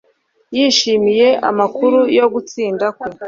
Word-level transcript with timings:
Yishimiye 0.55 1.27
amakuru 1.49 1.97
yo 2.17 2.25
gutsinda 2.33 2.85
kwe. 2.97 3.09